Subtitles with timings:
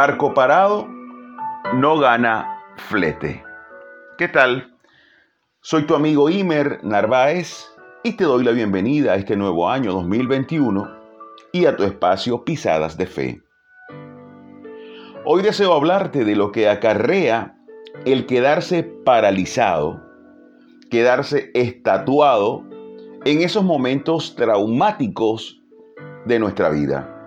[0.00, 0.86] Barco parado
[1.74, 3.42] no gana flete.
[4.16, 4.76] ¿Qué tal?
[5.60, 7.68] Soy tu amigo Imer Narváez
[8.04, 10.88] y te doy la bienvenida a este nuevo año 2021
[11.50, 13.42] y a tu espacio Pisadas de Fe.
[15.24, 17.58] Hoy deseo hablarte de lo que acarrea
[18.04, 20.00] el quedarse paralizado,
[20.92, 22.62] quedarse estatuado
[23.24, 25.60] en esos momentos traumáticos
[26.24, 27.17] de nuestra vida.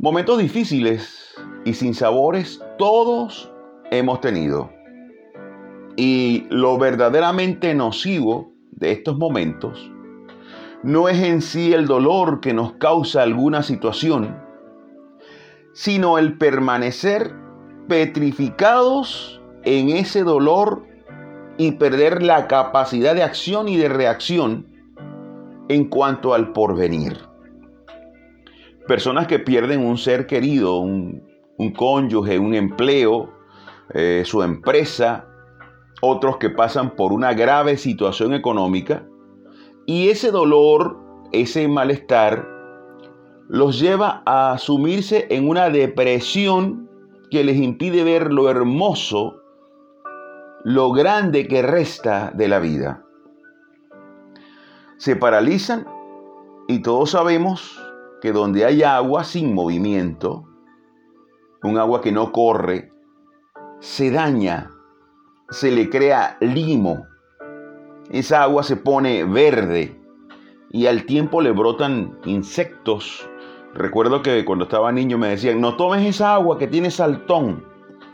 [0.00, 1.34] Momentos difíciles
[1.64, 3.52] y sin sabores todos
[3.90, 4.70] hemos tenido.
[5.96, 9.90] Y lo verdaderamente nocivo de estos momentos
[10.84, 14.40] no es en sí el dolor que nos causa alguna situación,
[15.72, 17.34] sino el permanecer
[17.88, 20.86] petrificados en ese dolor
[21.56, 24.68] y perder la capacidad de acción y de reacción
[25.68, 27.27] en cuanto al porvenir.
[28.88, 31.22] Personas que pierden un ser querido, un,
[31.76, 33.30] cónyuge, un empleo,
[33.92, 35.28] eh, su empresa,
[36.00, 39.06] otros que pasan por una grave situación económica
[39.84, 40.98] y ese dolor,
[41.32, 42.48] ese malestar,
[43.48, 46.88] los lleva a sumirse en una depresión
[47.30, 49.42] que les impide ver lo hermoso,
[50.64, 53.04] lo grande que resta de la vida.
[54.96, 55.86] Se paralizan
[56.68, 57.77] y todos sabemos
[58.20, 60.44] que donde hay agua sin movimiento,
[61.62, 62.92] un agua que no corre,
[63.80, 64.70] se daña,
[65.50, 67.06] se le crea limo.
[68.10, 70.00] Esa agua se pone verde
[70.70, 73.28] y al tiempo le brotan insectos.
[73.74, 77.64] Recuerdo que cuando estaba niño me decían, no tomes esa agua que tiene saltón.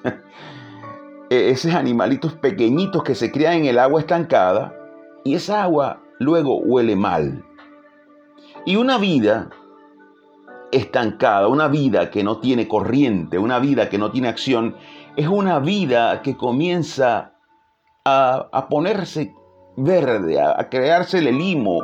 [1.30, 4.76] E-, esos animalitos pequeñitos que se crían en el agua estancada
[5.24, 7.42] y esa agua luego huele mal.
[8.66, 9.48] Y una vida
[10.74, 14.76] estancada, una vida que no tiene corriente, una vida que no tiene acción,
[15.16, 17.34] es una vida que comienza
[18.04, 19.32] a, ponerse
[19.76, 21.80] verde, a, crearse el limo.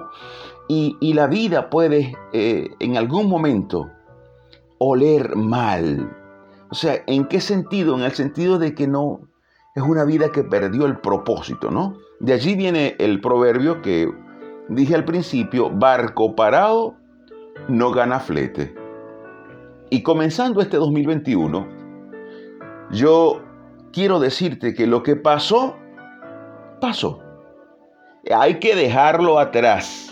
[0.68, 3.90] Y, la vida puede eh, en algún momento
[4.78, 6.16] oler mal.
[6.70, 7.96] O sea, ¿en qué sentido?
[7.96, 9.20] En el sentido de que no
[9.74, 11.96] es una vida que perdió el propósito, ¿no?
[12.20, 14.08] De allí viene el proverbio que
[14.68, 16.94] dije al principio, barco parado
[17.68, 18.79] no gana flete.
[19.90, 21.68] Y comenzando este 2021,
[22.92, 23.42] yo
[23.92, 25.76] quiero decirte que lo que pasó,
[26.80, 27.22] pasó.
[28.34, 30.06] Hay que dejarlo atrás.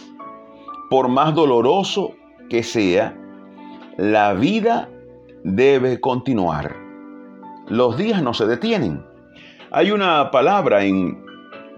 [0.90, 2.14] Por más doloroso
[2.48, 3.16] que sea,
[3.96, 4.88] la vida
[5.44, 6.74] debe continuar.
[7.68, 9.04] Los días no se detienen.
[9.70, 11.22] Hay una palabra en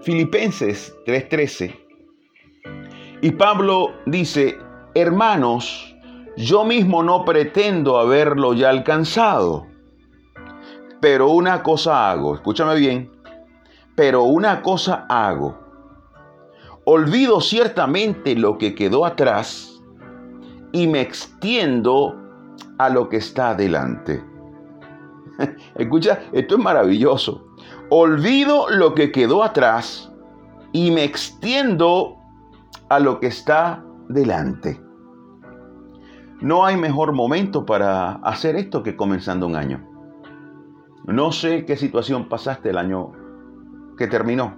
[0.01, 1.81] Filipenses 3:13
[3.23, 4.57] y Pablo dice,
[4.95, 5.95] hermanos,
[6.37, 9.67] yo mismo no pretendo haberlo ya alcanzado.
[10.99, 13.11] Pero una cosa hago, escúchame bien,
[13.95, 15.59] pero una cosa hago.
[16.85, 19.81] Olvido ciertamente lo que quedó atrás
[20.71, 22.15] y me extiendo
[22.77, 24.23] a lo que está adelante.
[25.75, 27.45] Escucha, esto es maravilloso.
[27.89, 30.11] Olvido lo que quedó atrás
[30.71, 32.17] y me extiendo
[32.89, 34.79] a lo que está delante.
[36.41, 39.87] No hay mejor momento para hacer esto que comenzando un año.
[41.05, 43.11] No sé qué situación pasaste el año
[43.95, 44.57] que terminó.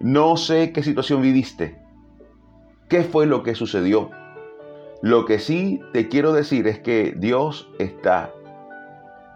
[0.00, 1.80] No sé qué situación viviste.
[2.88, 4.10] ¿Qué fue lo que sucedió?
[5.02, 8.32] Lo que sí te quiero decir es que Dios está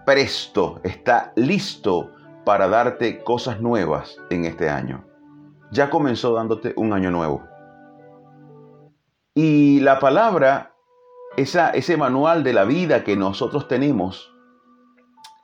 [0.04, 2.10] presto, está listo
[2.44, 5.04] para darte cosas nuevas en este año.
[5.70, 7.44] Ya comenzó dándote un año nuevo.
[9.34, 10.74] Y la palabra
[11.36, 14.32] ese manual de la vida que nosotros tenemos,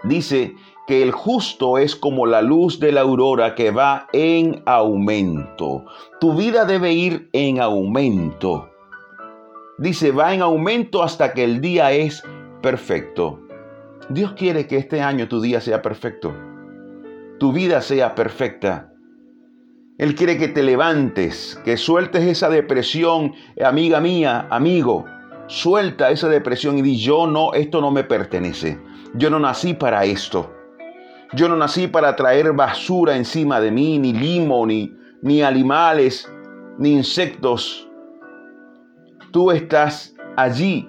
[0.05, 0.55] dice
[0.87, 5.85] que el justo es como la luz de la aurora que va en aumento.
[6.21, 8.71] Tu vida debe ir en aumento.
[9.79, 12.23] Dice, va en aumento hasta que el día es
[12.63, 13.41] perfecto.
[14.09, 16.35] Dios quiere que este año tu día sea perfecto.
[17.39, 18.93] Tu vida sea perfecta.
[19.99, 25.05] Él quiere que te levantes, que sueltes esa depresión, amiga mía, amigo
[25.49, 28.81] Suelta esa depresión y di, yo no, esto no me pertenece.
[29.15, 30.53] Yo no nací para esto.
[31.33, 36.31] Yo no nací para traer basura encima de mí, ni limo, ni, ni animales,
[36.79, 37.89] ni insectos.
[39.33, 40.89] Tú estás allí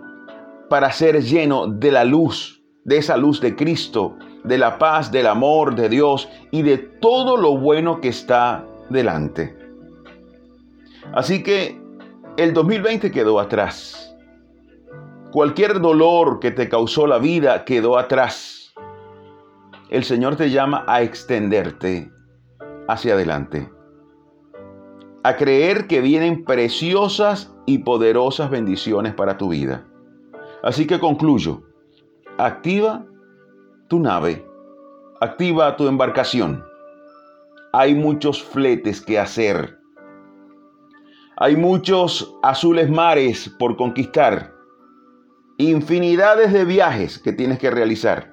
[0.70, 5.28] para ser lleno de la luz, de esa luz de Cristo, de la paz, del
[5.28, 9.56] amor de Dios y de todo lo bueno que está delante.
[11.14, 11.80] Así que
[12.38, 14.07] el 2020 quedó atrás.
[15.32, 18.74] Cualquier dolor que te causó la vida quedó atrás.
[19.90, 22.10] El Señor te llama a extenderte
[22.88, 23.70] hacia adelante.
[25.24, 29.86] A creer que vienen preciosas y poderosas bendiciones para tu vida.
[30.64, 31.62] Así que concluyo.
[32.38, 33.06] Activa
[33.90, 34.48] tu nave.
[35.20, 36.64] Activa tu embarcación.
[37.74, 39.78] Hay muchos fletes que hacer.
[41.36, 44.57] Hay muchos azules mares por conquistar
[45.58, 48.32] infinidades de viajes que tienes que realizar.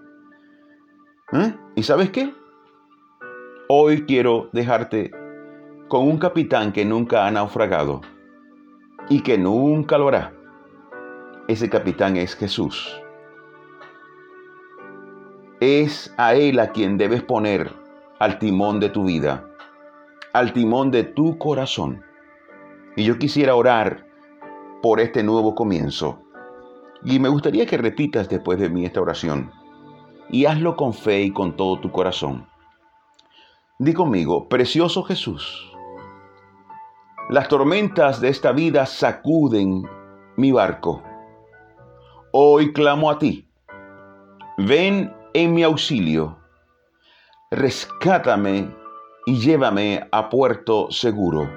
[1.33, 1.55] ¿Eh?
[1.75, 2.35] ¿Y sabes qué?
[3.69, 5.11] Hoy quiero dejarte
[5.89, 8.03] con un capitán que nunca ha naufragado
[9.09, 10.35] y que nunca lo hará.
[11.49, 13.01] Ese capitán es Jesús.
[15.61, 17.73] Es a Él a quien debes poner
[18.19, 19.49] al timón de tu vida,
[20.35, 22.03] al timón de tu corazón.
[22.97, 24.07] Y yo quisiera orar
[24.83, 26.24] por este nuevo comienzo
[27.05, 29.53] y me gustaría que repitas después de mí esta oración.
[30.31, 32.47] Y hazlo con fe y con todo tu corazón.
[33.79, 35.71] Di conmigo, precioso Jesús,
[37.29, 39.83] las tormentas de esta vida sacuden
[40.37, 41.03] mi barco.
[42.33, 43.47] Hoy clamo a ti.
[44.57, 46.39] Ven en mi auxilio.
[47.51, 48.75] Rescátame
[49.27, 51.49] y llévame a puerto seguro,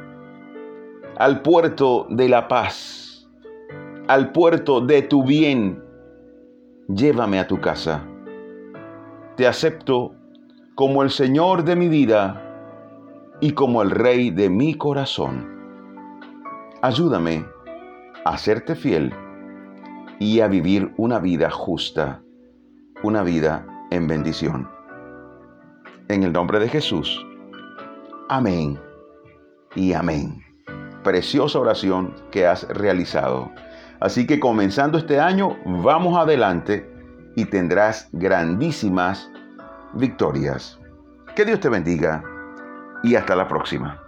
[1.17, 3.06] al puerto de la paz
[4.07, 5.83] al puerto de tu bien.
[6.88, 8.04] Llévame a tu casa.
[9.36, 10.15] Te acepto
[10.75, 12.44] como el Señor de mi vida
[13.42, 15.45] y como el Rey de mi corazón.
[16.81, 17.45] Ayúdame
[18.24, 19.13] a serte fiel
[20.19, 22.21] y a vivir una vida justa,
[23.04, 24.69] una vida en bendición.
[26.07, 27.25] En el nombre de Jesús.
[28.30, 28.80] Amén
[29.75, 30.42] y amén.
[31.04, 33.51] Preciosa oración que has realizado.
[33.99, 36.89] Así que comenzando este año, vamos adelante
[37.35, 39.29] y tendrás grandísimas
[39.94, 40.79] victorias.
[41.35, 42.23] Que Dios te bendiga
[43.03, 44.06] y hasta la próxima.